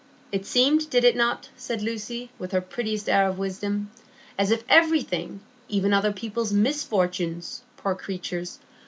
It 0.31 0.47
seemed, 0.47 0.89
did 0.89 1.03
it 1.03 1.15
not? 1.15 1.49
said 1.55 1.83
Lucy, 1.83 2.31
with 2.39 2.53
her 2.53 2.59
prettiest 2.61 3.07
air 3.07 3.27
of 3.27 3.37
wisdom, 3.37 3.91
as 4.35 4.49
if 4.49 4.63
everything, 4.67 5.41
even 5.69 5.93
other 5.93 6.11
people's 6.11 6.51
misfortunes 6.51 7.61
(poor 7.77 7.93
creatures!) 7.93 8.57